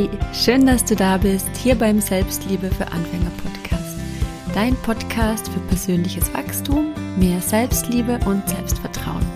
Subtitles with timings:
[0.00, 3.98] Hey, schön, dass du da bist, hier beim Selbstliebe für Anfänger Podcast.
[4.54, 9.26] Dein Podcast für persönliches Wachstum, mehr Selbstliebe und Selbstvertrauen.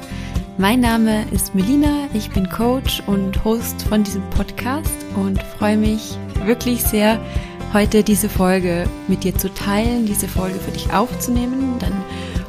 [0.56, 6.16] Mein Name ist Melina, ich bin Coach und Host von diesem Podcast und freue mich
[6.46, 7.20] wirklich sehr,
[7.74, 11.92] heute diese Folge mit dir zu teilen, diese Folge für dich aufzunehmen, denn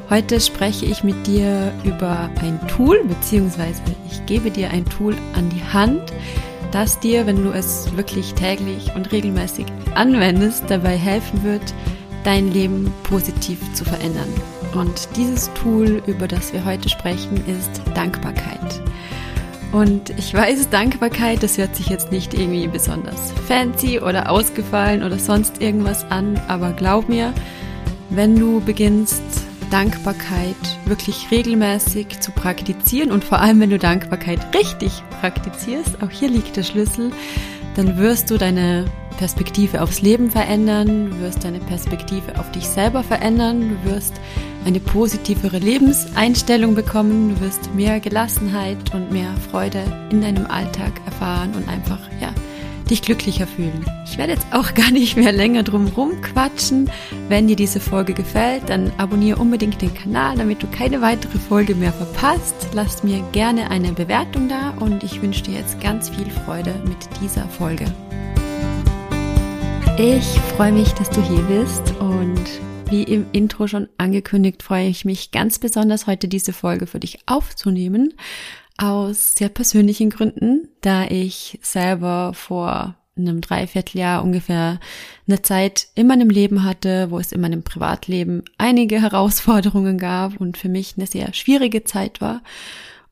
[0.10, 5.50] heute spreche ich mit dir über ein Tool, beziehungsweise ich gebe dir ein Tool an
[5.50, 6.14] die Hand,
[6.76, 9.66] das dir, wenn du es wirklich täglich und regelmäßig
[9.96, 11.74] anwendest, dabei helfen wird,
[12.26, 14.28] dein Leben positiv zu verändern.
[14.74, 18.82] Und dieses Tool, über das wir heute sprechen, ist Dankbarkeit.
[19.72, 25.18] Und ich weiß, Dankbarkeit, das hört sich jetzt nicht irgendwie besonders fancy oder ausgefallen oder
[25.18, 27.34] sonst irgendwas an, aber glaub mir,
[28.10, 29.24] wenn du beginnst,
[29.66, 33.12] Dankbarkeit wirklich regelmäßig zu praktizieren.
[33.12, 37.12] Und vor allem, wenn du Dankbarkeit richtig praktizierst, auch hier liegt der Schlüssel,
[37.76, 38.86] dann wirst du deine
[39.18, 44.14] Perspektive aufs Leben verändern, wirst deine Perspektive auf dich selber verändern, du wirst
[44.66, 51.54] eine positivere Lebenseinstellung bekommen, du wirst mehr Gelassenheit und mehr Freude in deinem Alltag erfahren
[51.56, 52.34] und einfach, ja,
[52.90, 53.86] dich glücklicher fühlen.
[54.06, 56.90] Ich werde jetzt auch gar nicht mehr länger drum rumquatschen.
[57.30, 61.76] Wenn dir diese Folge gefällt, dann abonniere unbedingt den Kanal, damit du keine weitere Folge
[61.76, 62.70] mehr verpasst.
[62.74, 66.98] Lass mir gerne eine Bewertung da und ich wünsche dir jetzt ganz viel Freude mit
[67.22, 67.86] dieser Folge.
[69.98, 70.26] Ich
[70.56, 72.42] freue mich, dass du hier bist und
[72.90, 77.20] wie im Intro schon angekündigt, freue ich mich ganz besonders heute diese Folge für dich
[77.26, 78.14] aufzunehmen
[78.78, 84.80] aus sehr persönlichen Gründen, da ich selber vor einem Dreivierteljahr ungefähr
[85.28, 90.58] eine Zeit in meinem Leben hatte, wo es in meinem Privatleben einige Herausforderungen gab und
[90.58, 92.42] für mich eine sehr schwierige Zeit war.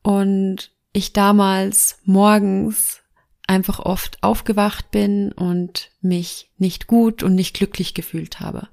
[0.02, 3.00] Und ich damals morgens
[3.46, 8.68] einfach oft aufgewacht bin und mich nicht gut und nicht glücklich gefühlt habe.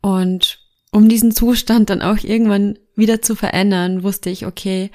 [0.00, 4.90] Und um diesen Zustand dann auch irgendwann wieder zu verändern, wusste ich, okay,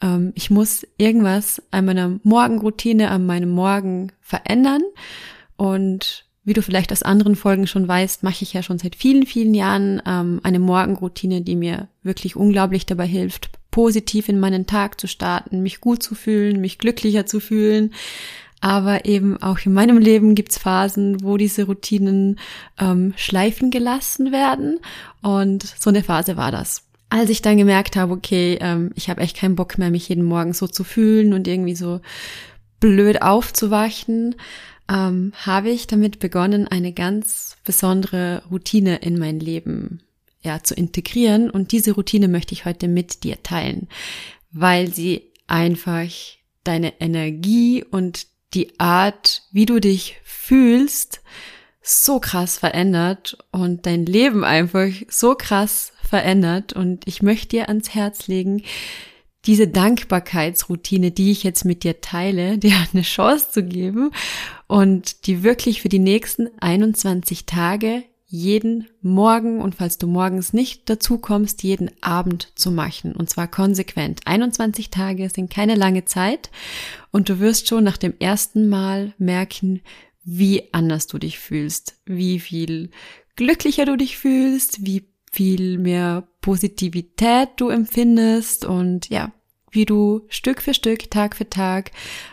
[0.00, 4.82] ähm, ich muss irgendwas an meiner Morgenroutine, an meinem Morgen verändern.
[5.56, 9.26] Und wie du vielleicht aus anderen Folgen schon weißt, mache ich ja schon seit vielen,
[9.26, 15.00] vielen Jahren ähm, eine Morgenroutine, die mir wirklich unglaublich dabei hilft, positiv in meinen Tag
[15.00, 17.92] zu starten, mich gut zu fühlen, mich glücklicher zu fühlen.
[18.60, 22.38] Aber eben auch in meinem Leben gibt's Phasen, wo diese Routinen
[22.78, 24.78] ähm, schleifen gelassen werden.
[25.22, 29.20] Und so eine Phase war das als ich dann gemerkt habe, okay, ähm, ich habe
[29.20, 32.00] echt keinen Bock mehr, mich jeden Morgen so zu fühlen und irgendwie so
[32.80, 34.36] blöd aufzuwachen,
[34.88, 40.00] ähm, habe ich damit begonnen, eine ganz besondere Routine in mein Leben
[40.42, 41.50] ja, zu integrieren.
[41.50, 43.88] Und diese Routine möchte ich heute mit dir teilen,
[44.52, 46.08] weil sie einfach
[46.64, 51.20] deine Energie und die Art, wie du dich fühlst,
[51.82, 56.72] so krass verändert und dein Leben einfach so krass verändert.
[56.72, 58.62] Und ich möchte dir ans Herz legen,
[59.46, 64.10] diese Dankbarkeitsroutine, die ich jetzt mit dir teile, dir eine Chance zu geben
[64.66, 70.90] und die wirklich für die nächsten 21 Tage jeden Morgen und falls du morgens nicht
[70.90, 73.14] dazu kommst, jeden Abend zu machen.
[73.14, 74.20] Und zwar konsequent.
[74.24, 76.50] 21 Tage sind keine lange Zeit
[77.12, 79.80] und du wirst schon nach dem ersten Mal merken,
[80.24, 82.90] wie anders du dich fühlst, wie viel
[83.36, 89.32] glücklicher du dich fühlst, wie viel mehr Positivität du empfindest und ja,
[89.70, 91.90] wie du Stück für Stück, Tag für Tag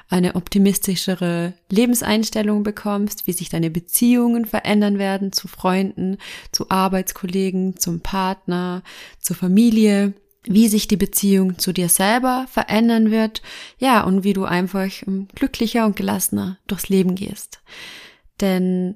[0.08, 6.18] eine optimistischere Lebenseinstellung bekommst, wie sich deine Beziehungen verändern werden zu Freunden,
[6.54, 8.84] zu Arbeitskollegen, zum Partner,
[9.20, 13.42] zur Familie, wie sich die Beziehung zu dir selber verändern wird,
[13.80, 14.90] ja, und wie du einfach
[15.36, 17.62] glücklicher und gelassener durchs Leben gehst.
[18.40, 18.96] Denn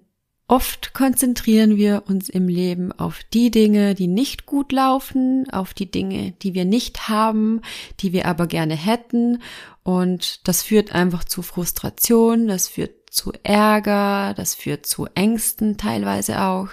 [0.50, 5.92] Oft konzentrieren wir uns im Leben auf die Dinge, die nicht gut laufen, auf die
[5.92, 7.62] Dinge, die wir nicht haben,
[8.00, 9.42] die wir aber gerne hätten.
[9.84, 16.42] Und das führt einfach zu Frustration, das führt zu Ärger, das führt zu Ängsten teilweise
[16.42, 16.70] auch.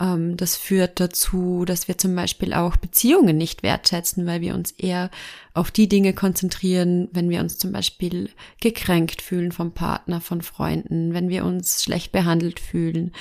[0.00, 4.72] Ähm, das führt dazu, dass wir zum Beispiel auch Beziehungen nicht wertschätzen, weil wir uns
[4.72, 5.10] eher
[5.54, 8.30] auf die Dinge konzentrieren, wenn wir uns zum Beispiel
[8.60, 13.12] gekränkt fühlen vom Partner, von Freunden, wenn wir uns schlecht behandelt fühlen.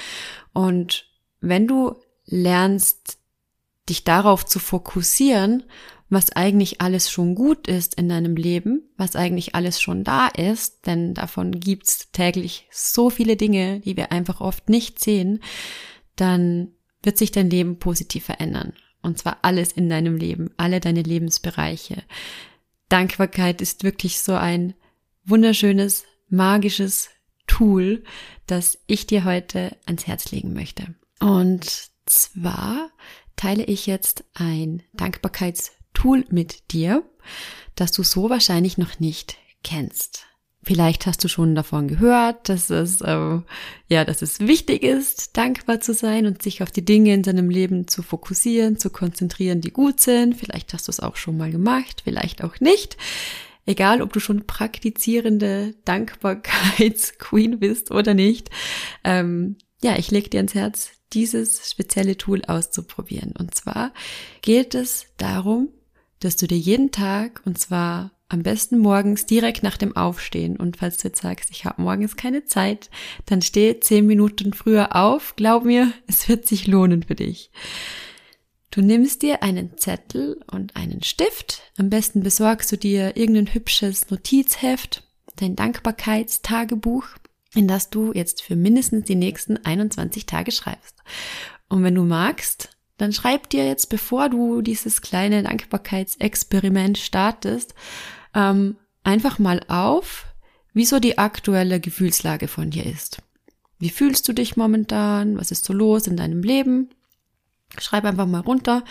[0.53, 1.05] Und
[1.39, 1.95] wenn du
[2.25, 3.19] lernst,
[3.89, 5.63] dich darauf zu fokussieren,
[6.09, 10.85] was eigentlich alles schon gut ist in deinem Leben, was eigentlich alles schon da ist,
[10.85, 15.41] denn davon gibt's täglich so viele Dinge, die wir einfach oft nicht sehen,
[16.15, 16.69] dann
[17.03, 18.73] wird sich dein Leben positiv verändern.
[19.01, 22.03] Und zwar alles in deinem Leben, alle deine Lebensbereiche.
[22.89, 24.73] Dankbarkeit ist wirklich so ein
[25.25, 27.09] wunderschönes, magisches
[27.47, 28.03] Tool,
[28.45, 30.95] das ich dir heute ans Herz legen möchte.
[31.19, 32.89] Und zwar
[33.37, 37.03] teile ich jetzt ein Dankbarkeitstool mit dir,
[37.75, 40.25] das du so wahrscheinlich noch nicht kennst.
[40.67, 43.39] Vielleicht hast du schon davon gehört, dass es äh,
[43.87, 47.49] ja, dass es wichtig ist, dankbar zu sein und sich auf die Dinge in deinem
[47.49, 50.35] Leben zu fokussieren, zu konzentrieren, die gut sind.
[50.35, 52.97] Vielleicht hast du es auch schon mal gemacht, vielleicht auch nicht.
[53.65, 58.49] Egal, ob du schon praktizierende Dankbarkeitsqueen bist oder nicht.
[59.05, 63.33] Ähm, ja, ich lege dir ans Herz, dieses spezielle Tool auszuprobieren.
[63.37, 63.93] Und zwar
[64.41, 65.69] geht es darum,
[66.19, 70.57] dass du dir jeden Tag, und zwar am besten morgens direkt nach dem Aufstehen.
[70.57, 72.89] Und falls du jetzt sagst, ich habe morgens keine Zeit,
[73.25, 75.35] dann steh zehn Minuten früher auf.
[75.35, 77.51] Glaub mir, es wird sich lohnen für dich.
[78.71, 81.61] Du nimmst dir einen Zettel und einen Stift.
[81.77, 85.03] Am besten besorgst du dir irgendein hübsches Notizheft,
[85.37, 87.07] dein Dankbarkeitstagebuch,
[87.53, 91.03] in das du jetzt für mindestens die nächsten 21 Tage schreibst.
[91.69, 97.75] Und wenn du magst, dann schreib dir jetzt, bevor du dieses kleine Dankbarkeitsexperiment startest,
[98.33, 100.25] ähm, einfach mal auf,
[100.73, 103.21] wie so die aktuelle Gefühlslage von dir ist.
[103.79, 105.37] Wie fühlst du dich momentan?
[105.37, 106.89] Was ist so los in deinem Leben?
[107.79, 108.83] Schreib einfach mal runter.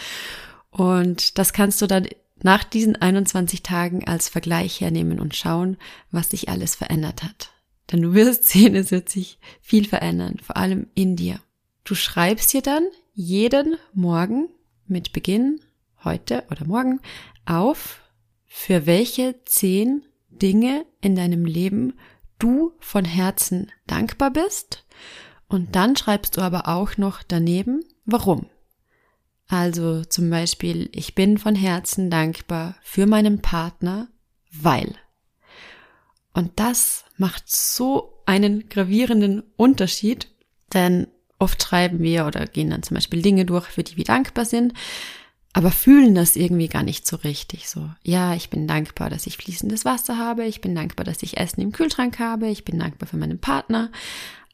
[0.70, 2.09] Und das kannst du dann
[2.43, 5.79] nach diesen 21 Tagen als Vergleich hernehmen und schauen,
[6.11, 7.50] was sich alles verändert hat.
[7.91, 11.41] Denn du wirst sehen, es wird sich viel verändern, vor allem in dir.
[11.85, 12.85] Du schreibst dir dann
[13.15, 14.49] jeden Morgen
[14.87, 15.61] mit Beginn
[16.05, 17.00] heute oder morgen
[17.44, 18.00] auf,
[18.44, 21.94] für welche zehn Dinge in deinem Leben
[22.38, 24.85] du von Herzen dankbar bist.
[25.49, 28.47] Und dann schreibst du aber auch noch daneben, warum.
[29.49, 34.09] Also zum Beispiel, ich bin von Herzen dankbar für meinen Partner,
[34.50, 34.97] weil.
[36.37, 40.29] Und das macht so einen gravierenden Unterschied,
[40.75, 41.06] denn
[41.38, 44.75] oft schreiben wir oder gehen dann zum Beispiel Dinge durch, für die wir dankbar sind,
[45.55, 47.71] aber fühlen das irgendwie gar nicht so richtig.
[47.71, 51.38] So, ja, ich bin dankbar, dass ich fließendes Wasser habe, ich bin dankbar, dass ich
[51.38, 53.91] Essen im Kühlschrank habe, ich bin dankbar für meinen Partner.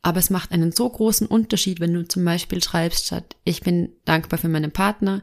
[0.02, 3.90] Aber es macht einen so großen Unterschied, wenn du zum Beispiel schreibst statt, ich bin
[4.04, 5.22] dankbar für meinen Partner,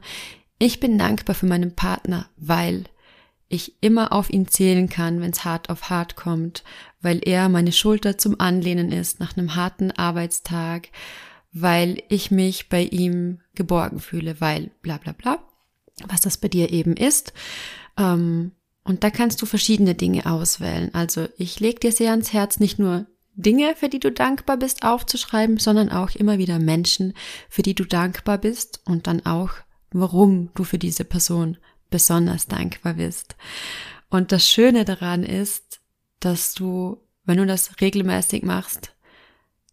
[0.57, 2.83] ich bin dankbar für meinen Partner, weil
[3.49, 6.63] ich immer auf ihn zählen kann, wenn es hart auf hart kommt,
[7.01, 10.89] weil er meine Schulter zum Anlehnen ist nach einem harten Arbeitstag,
[11.51, 15.39] weil ich mich bei ihm geborgen fühle, weil bla bla bla
[16.07, 17.33] was das bei dir eben ist.
[17.97, 18.51] Ähm,
[18.83, 20.93] und da kannst du verschiedene Dinge auswählen.
[20.93, 23.05] Also ich lege dir sehr ans Herz, nicht nur
[23.35, 27.13] Dinge, für die du dankbar bist, aufzuschreiben, sondern auch immer wieder Menschen,
[27.49, 29.51] für die du dankbar bist und dann auch,
[29.91, 31.57] warum du für diese Person
[31.89, 33.35] besonders dankbar bist.
[34.09, 35.79] Und das Schöne daran ist,
[36.19, 38.93] dass du, wenn du das regelmäßig machst,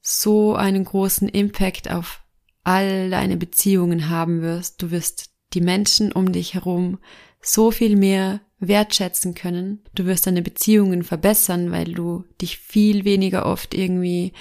[0.01, 2.23] so einen großen Impact auf
[2.63, 4.83] all deine Beziehungen haben wirst.
[4.83, 6.99] Du wirst die Menschen um dich herum
[7.41, 9.83] so viel mehr wertschätzen können.
[9.95, 14.33] Du wirst deine Beziehungen verbessern, weil du dich viel weniger oft irgendwie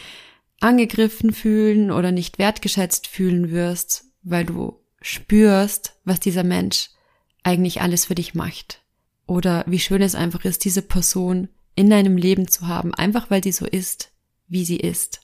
[0.60, 6.90] angegriffen fühlen oder nicht wertgeschätzt fühlen wirst, weil du spürst, was dieser Mensch
[7.46, 8.82] eigentlich alles für dich macht.
[9.28, 13.44] Oder wie schön es einfach ist, diese Person in deinem Leben zu haben, einfach weil
[13.44, 14.12] sie so ist,
[14.48, 15.22] wie sie ist.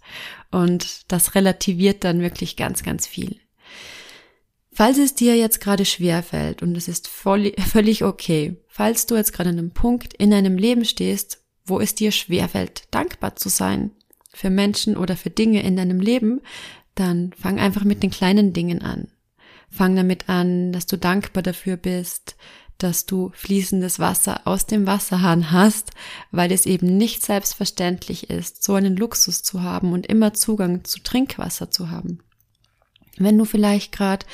[0.52, 3.38] Und das relativiert dann wirklich ganz, ganz viel.
[4.72, 9.16] Falls es dir jetzt gerade schwer fällt und es ist voll, völlig okay, falls du
[9.16, 13.36] jetzt gerade an einem Punkt in deinem Leben stehst, wo es dir schwer fällt, dankbar
[13.36, 13.92] zu sein
[14.34, 16.42] für Menschen oder für Dinge in deinem Leben,
[16.96, 19.08] dann fang einfach mit den kleinen Dingen an.
[19.72, 22.36] Fang damit an, dass du dankbar dafür bist,
[22.78, 25.92] dass du fließendes Wasser aus dem Wasserhahn hast,
[26.32, 31.00] weil es eben nicht selbstverständlich ist, so einen Luxus zu haben und immer Zugang zu
[31.00, 32.20] Trinkwasser zu haben.
[33.18, 34.26] Wenn du vielleicht gerade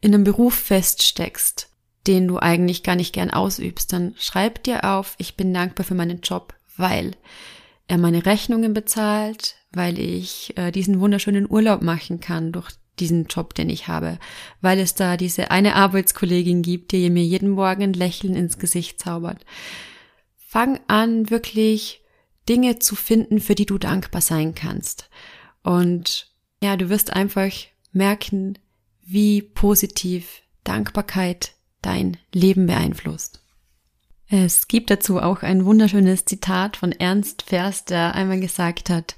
[0.00, 1.68] in einem Beruf feststeckst,
[2.06, 5.94] den du eigentlich gar nicht gern ausübst, dann schreib dir auf, ich bin dankbar für
[5.94, 7.12] meinen Job, weil
[7.88, 13.54] er meine Rechnungen bezahlt, weil ich äh, diesen wunderschönen Urlaub machen kann durch diesen Job,
[13.54, 14.18] den ich habe,
[14.60, 19.00] weil es da diese eine Arbeitskollegin gibt, die mir jeden Morgen ein Lächeln ins Gesicht
[19.00, 19.44] zaubert.
[20.36, 22.02] Fang an, wirklich
[22.48, 25.10] Dinge zu finden, für die du dankbar sein kannst.
[25.62, 26.30] Und
[26.62, 27.52] ja, du wirst einfach
[27.92, 28.58] merken,
[29.02, 33.42] wie positiv Dankbarkeit dein Leben beeinflusst.
[34.28, 39.16] Es gibt dazu auch ein wunderschönes Zitat von Ernst Vers, der einmal gesagt hat,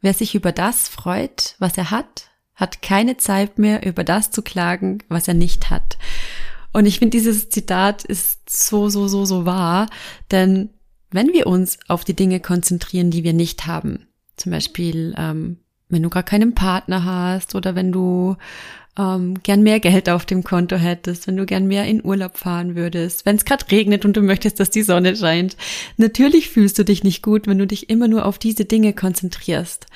[0.00, 2.29] wer sich über das freut, was er hat,
[2.60, 5.98] hat keine Zeit mehr, über das zu klagen, was er nicht hat.
[6.72, 9.88] Und ich finde, dieses Zitat ist so, so, so, so wahr,
[10.30, 10.70] denn
[11.10, 15.58] wenn wir uns auf die Dinge konzentrieren, die wir nicht haben, Zum Beispiel, ähm,
[15.90, 18.36] wenn du gar keinen Partner hast oder wenn du
[18.96, 22.74] ähm, gern mehr Geld auf dem Konto hättest, wenn du gern mehr in Urlaub fahren
[22.74, 25.56] würdest, wenn es gerade regnet und du möchtest, dass die Sonne scheint.
[25.96, 29.86] Natürlich fühlst du dich nicht gut, wenn du dich immer nur auf diese Dinge konzentrierst.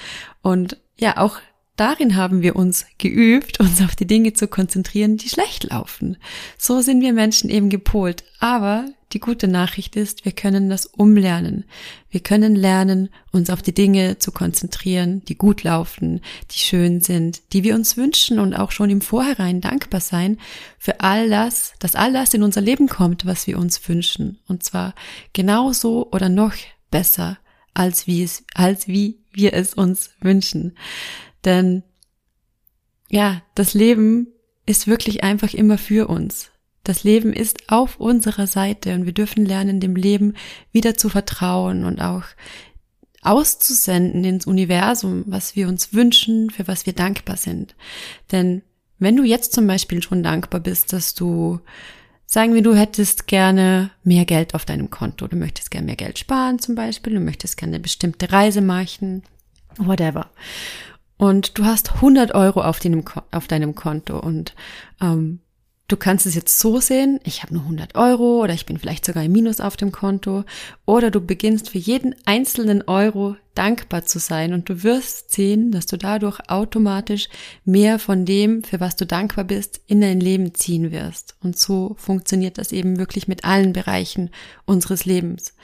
[0.42, 1.38] Und ja, auch
[1.76, 6.16] darin haben wir uns geübt, uns auf die Dinge zu konzentrieren, die schlecht laufen.
[6.58, 8.24] So sind wir Menschen eben gepolt.
[8.38, 11.64] Aber die gute Nachricht ist, wir können das umlernen.
[12.10, 17.40] Wir können lernen, uns auf die Dinge zu konzentrieren, die gut laufen, die schön sind,
[17.52, 20.38] die wir uns wünschen und auch schon im Vorhinein dankbar sein
[20.78, 24.40] für all das, dass all das in unser Leben kommt, was wir uns wünschen.
[24.48, 24.94] Und zwar
[25.32, 26.54] genauso oder noch
[26.90, 27.38] besser,
[27.72, 30.76] als wie es, als wie wir es uns wünschen.
[31.44, 31.82] Denn
[33.10, 34.28] ja, das Leben
[34.66, 36.50] ist wirklich einfach immer für uns.
[36.84, 40.34] Das Leben ist auf unserer Seite und wir dürfen lernen, dem Leben
[40.72, 42.24] wieder zu vertrauen und auch
[43.22, 47.74] auszusenden ins Universum, was wir uns wünschen, für was wir dankbar sind.
[48.32, 48.62] Denn
[48.98, 51.60] wenn du jetzt zum Beispiel schon dankbar bist, dass du,
[52.26, 56.18] sagen wir, du hättest gerne mehr Geld auf deinem Konto, du möchtest gerne mehr Geld
[56.18, 59.22] sparen zum Beispiel, du möchtest gerne eine bestimmte Reise machen,
[59.78, 60.30] whatever
[61.16, 64.54] und du hast 100 Euro auf deinem, auf deinem Konto und
[65.00, 65.40] ähm,
[65.88, 69.04] du kannst es jetzt so sehen, ich habe nur 100 Euro oder ich bin vielleicht
[69.04, 70.44] sogar im Minus auf dem Konto
[70.86, 75.86] oder du beginnst für jeden einzelnen Euro dankbar zu sein und du wirst sehen, dass
[75.86, 77.28] du dadurch automatisch
[77.64, 81.36] mehr von dem, für was du dankbar bist, in dein Leben ziehen wirst.
[81.40, 84.30] Und so funktioniert das eben wirklich mit allen Bereichen
[84.64, 85.54] unseres Lebens.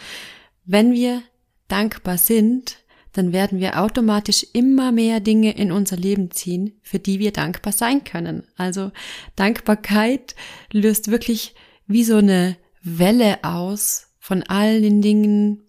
[0.65, 1.23] Wenn wir
[1.67, 2.77] dankbar sind,
[3.13, 7.73] dann werden wir automatisch immer mehr Dinge in unser Leben ziehen, für die wir dankbar
[7.73, 8.45] sein können.
[8.57, 8.93] Also
[9.37, 10.35] Dankbarkeit
[10.73, 11.55] löst wirklich
[11.87, 15.63] wie so eine Welle aus von all den Dingen,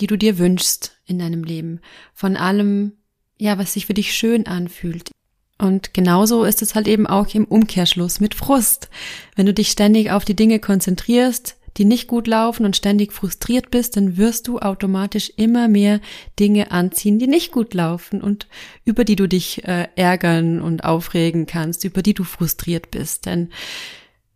[0.00, 1.80] die du dir wünschst in deinem Leben,
[2.12, 2.92] von allem,
[3.38, 5.10] ja, was sich für dich schön anfühlt.
[5.58, 8.88] Und genauso ist es halt eben auch im Umkehrschluss mit Frust.
[9.36, 13.70] Wenn du dich ständig auf die Dinge konzentrierst, die nicht gut laufen und ständig frustriert
[13.70, 16.00] bist, dann wirst du automatisch immer mehr
[16.38, 18.48] Dinge anziehen, die nicht gut laufen und
[18.84, 23.26] über die du dich äh, ärgern und aufregen kannst, über die du frustriert bist.
[23.26, 23.50] Denn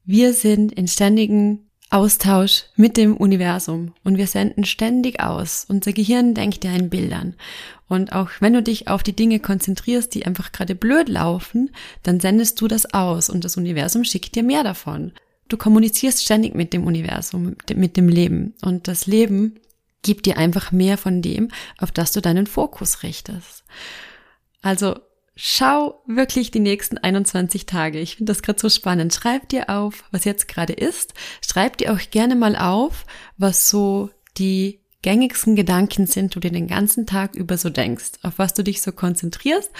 [0.04, 5.66] wir sind in ständigen Austausch mit dem Universum und wir senden ständig aus.
[5.68, 7.36] Unser Gehirn denkt ja in Bildern.
[7.86, 11.70] Und auch wenn du dich auf die Dinge konzentrierst, die einfach gerade blöd laufen,
[12.02, 15.12] dann sendest du das aus und das Universum schickt dir mehr davon
[15.48, 18.54] du kommunizierst ständig mit dem Universum, mit dem Leben.
[18.62, 19.60] Und das Leben
[20.02, 21.48] gibt dir einfach mehr von dem,
[21.78, 23.64] auf das du deinen Fokus richtest.
[24.62, 24.96] Also
[25.36, 27.98] schau wirklich die nächsten 21 Tage.
[27.98, 29.12] Ich finde das gerade so spannend.
[29.12, 31.14] Schreib dir auf, was jetzt gerade ist.
[31.40, 33.04] Schreib dir auch gerne mal auf,
[33.36, 38.38] was so die gängigsten Gedanken sind, du dir den ganzen Tag über so denkst, auf
[38.38, 39.70] was du dich so konzentrierst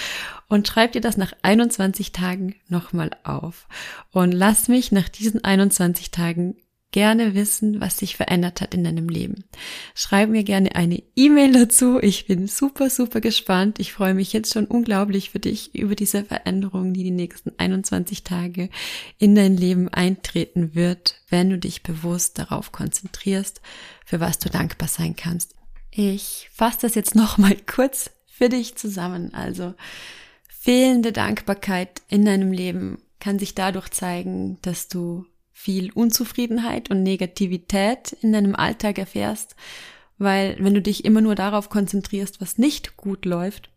[0.49, 3.66] und schreib dir das nach 21 Tagen nochmal auf.
[4.12, 6.57] Und lass mich nach diesen 21 Tagen
[6.95, 9.43] gerne wissen, was sich verändert hat in deinem Leben.
[9.97, 11.99] Schreib mir gerne eine E-Mail dazu.
[12.01, 13.81] Ich bin super, super gespannt.
[13.81, 18.23] Ich freue mich jetzt schon unglaublich für dich über diese Veränderung, die die nächsten 21
[18.23, 18.71] Tage
[19.19, 23.61] in dein Leben eintreten wird, wenn du dich bewusst darauf konzentrierst,
[24.07, 25.57] für was du dankbar sein kannst.
[25.91, 29.35] Ich fasse das jetzt nochmal kurz für dich zusammen.
[29.35, 29.75] Also,
[30.49, 38.13] fehlende Dankbarkeit in deinem Leben kann sich dadurch zeigen, dass du viel Unzufriedenheit und Negativität
[38.21, 39.57] in deinem Alltag erfährst,
[40.19, 43.71] weil wenn du dich immer nur darauf konzentrierst, was nicht gut läuft,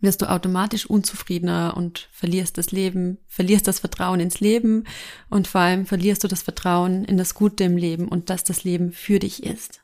[0.00, 4.84] wirst du automatisch unzufriedener und verlierst das Leben, verlierst das Vertrauen ins Leben
[5.30, 8.62] und vor allem verlierst du das Vertrauen in das Gute im Leben und dass das
[8.62, 9.83] Leben für dich ist.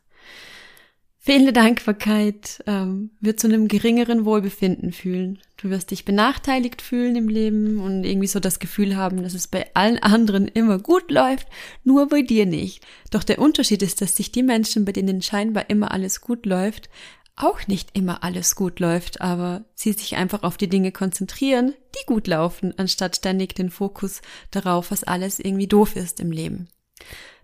[1.22, 5.38] Fehlende Dankbarkeit ähm, wird zu einem geringeren Wohlbefinden fühlen.
[5.58, 9.46] Du wirst dich benachteiligt fühlen im Leben und irgendwie so das Gefühl haben, dass es
[9.46, 11.46] bei allen anderen immer gut läuft,
[11.84, 12.86] nur bei dir nicht.
[13.10, 16.88] Doch der Unterschied ist, dass sich die Menschen, bei denen scheinbar immer alles gut läuft,
[17.36, 22.06] auch nicht immer alles gut läuft, aber sie sich einfach auf die Dinge konzentrieren, die
[22.06, 26.68] gut laufen, anstatt ständig den Fokus darauf, was alles irgendwie doof ist im Leben.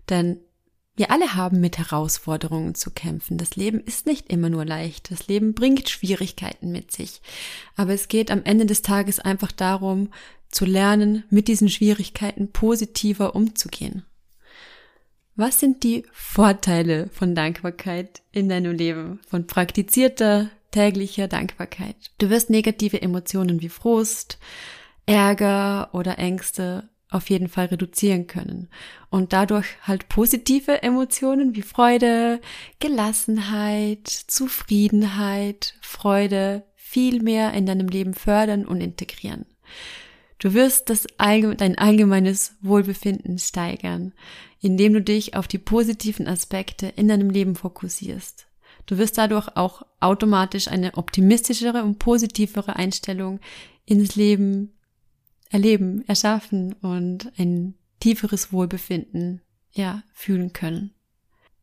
[0.09, 0.39] Denn
[0.97, 3.37] wir alle haben mit Herausforderungen zu kämpfen.
[3.37, 5.11] Das Leben ist nicht immer nur leicht.
[5.11, 7.21] Das Leben bringt Schwierigkeiten mit sich.
[7.75, 10.09] Aber es geht am Ende des Tages einfach darum,
[10.49, 14.05] zu lernen, mit diesen Schwierigkeiten positiver umzugehen.
[15.35, 19.19] Was sind die Vorteile von Dankbarkeit in deinem Leben?
[19.27, 21.95] Von praktizierter täglicher Dankbarkeit.
[22.17, 24.39] Du wirst negative Emotionen wie Frust,
[25.05, 28.67] Ärger oder Ängste auf jeden Fall reduzieren können
[29.09, 32.41] und dadurch halt positive Emotionen wie Freude,
[32.79, 39.45] Gelassenheit, Zufriedenheit, Freude viel mehr in deinem Leben fördern und integrieren.
[40.39, 44.13] Du wirst das allgemein, dein allgemeines Wohlbefinden steigern,
[44.61, 48.47] indem du dich auf die positiven Aspekte in deinem Leben fokussierst.
[48.85, 53.39] Du wirst dadurch auch automatisch eine optimistischere und positivere Einstellung
[53.85, 54.76] ins Leben
[55.49, 60.93] erleben, erschaffen und ein tieferes Wohlbefinden, ja, fühlen können.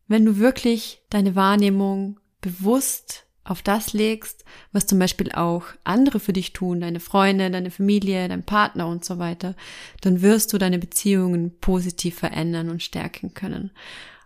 [0.07, 6.33] Wenn du wirklich deine Wahrnehmung bewusst auf das legst, was zum Beispiel auch andere für
[6.33, 9.55] dich tun, deine Freunde, deine Familie, dein Partner und so weiter,
[10.01, 13.71] dann wirst du deine Beziehungen positiv verändern und stärken können.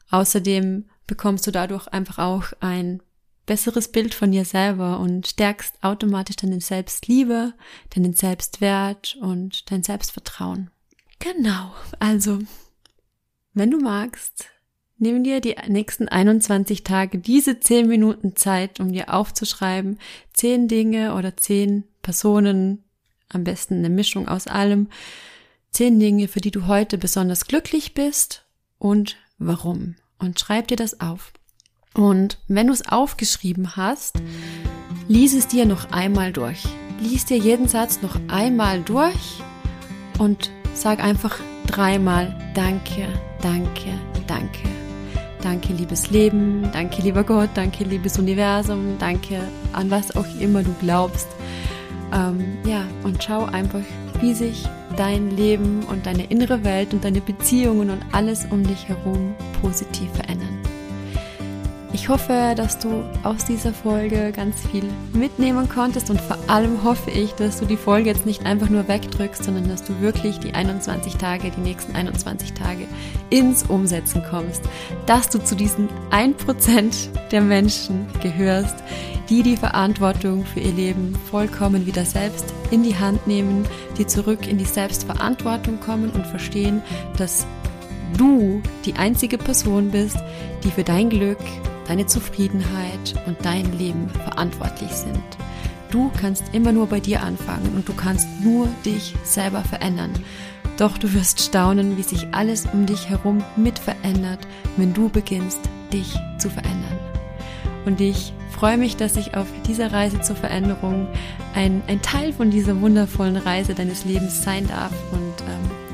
[0.10, 3.02] Außerdem bekommst du dadurch einfach auch ein
[3.50, 7.56] besseres Bild von dir selber und stärkst automatisch deine Selbstliebe,
[7.96, 10.70] deinen Selbstwert und dein Selbstvertrauen.
[11.18, 12.38] Genau, also,
[13.56, 14.46] wenn du magst,
[15.00, 19.98] nimm dir die nächsten 21 Tage diese 10 Minuten Zeit, um dir aufzuschreiben,
[20.34, 22.84] 10 Dinge oder 10 Personen,
[23.30, 24.90] am besten eine Mischung aus allem,
[25.72, 28.46] 10 Dinge, für die du heute besonders glücklich bist
[28.78, 29.96] und warum.
[30.20, 31.34] Und schreib dir das auf.
[31.94, 34.22] Und wenn du es aufgeschrieben hast,
[35.08, 36.64] lies es dir noch einmal durch.
[37.00, 39.42] Lies dir jeden Satz noch einmal durch
[40.18, 43.08] und sag einfach dreimal Danke,
[43.42, 43.94] danke,
[44.28, 44.68] danke.
[45.42, 49.40] Danke, liebes Leben, danke, lieber Gott, danke, liebes Universum, danke
[49.72, 51.28] an was auch immer du glaubst.
[52.14, 53.84] Ähm, ja, und schau einfach,
[54.20, 54.68] wie sich
[54.98, 60.10] dein Leben und deine innere Welt und deine Beziehungen und alles um dich herum positiv
[60.14, 60.58] verändern.
[61.92, 67.10] Ich hoffe, dass du aus dieser Folge ganz viel mitnehmen konntest und vor allem hoffe
[67.10, 70.54] ich, dass du die Folge jetzt nicht einfach nur wegdrückst, sondern dass du wirklich die
[70.54, 72.86] 21 Tage, die nächsten 21 Tage
[73.32, 74.62] ins Umsetzen kommst,
[75.08, 78.76] dass du zu diesen 1% der Menschen gehörst,
[79.28, 83.66] die die Verantwortung für ihr Leben vollkommen wieder selbst in die Hand nehmen,
[83.98, 86.84] die zurück in die Selbstverantwortung kommen und verstehen,
[87.18, 87.48] dass
[88.16, 90.18] du die einzige Person bist,
[90.64, 91.40] die für dein Glück
[91.90, 95.24] deine Zufriedenheit und dein Leben verantwortlich sind.
[95.90, 100.12] Du kannst immer nur bei dir anfangen und du kannst nur dich selber verändern.
[100.78, 104.40] Doch du wirst staunen, wie sich alles um dich herum mit verändert,
[104.78, 105.60] wenn du beginnst,
[105.92, 106.98] dich zu verändern.
[107.86, 111.08] Und ich freue mich, dass ich auf dieser Reise zur Veränderung
[111.56, 114.94] ein, ein Teil von dieser wundervollen Reise deines Lebens sein darf.
[115.12, 115.89] Und ähm,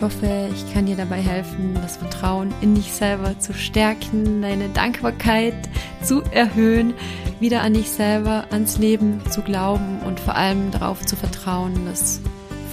[0.00, 4.70] ich hoffe, ich kann dir dabei helfen, das Vertrauen in dich selber zu stärken, deine
[4.70, 5.52] Dankbarkeit
[6.02, 6.94] zu erhöhen,
[7.38, 12.18] wieder an dich selber, ans Leben zu glauben und vor allem darauf zu vertrauen, dass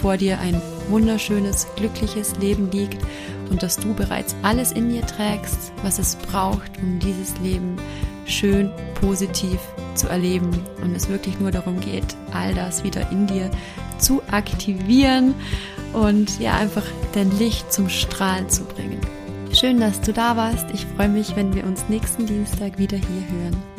[0.01, 3.03] vor dir ein wunderschönes, glückliches Leben liegt
[3.49, 7.75] und dass du bereits alles in dir trägst, was es braucht, um dieses Leben
[8.25, 9.59] schön, positiv
[9.95, 13.51] zu erleben und es wirklich nur darum geht, all das wieder in dir
[13.99, 15.35] zu aktivieren
[15.93, 18.99] und ja, einfach dein Licht zum Strahlen zu bringen.
[19.53, 20.67] Schön, dass du da warst.
[20.73, 23.76] Ich freue mich, wenn wir uns nächsten Dienstag wieder hier hören.